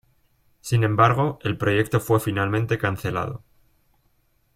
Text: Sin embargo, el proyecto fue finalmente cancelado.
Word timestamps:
Sin 0.61 0.83
embargo, 0.83 1.37
el 1.43 1.59
proyecto 1.59 1.99
fue 1.99 2.19
finalmente 2.19 2.79
cancelado. 2.79 3.43